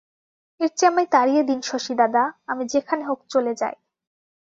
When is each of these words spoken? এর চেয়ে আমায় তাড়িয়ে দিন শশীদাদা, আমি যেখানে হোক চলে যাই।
এর 0.59 0.71
চেয়ে 0.77 0.89
আমায় 0.89 1.09
তাড়িয়ে 1.11 1.41
দিন 1.43 1.59
শশীদাদা, 1.61 2.23
আমি 2.47 2.63
যেখানে 2.65 3.03
হোক 3.05 3.19
চলে 3.29 3.53
যাই। 3.55 3.75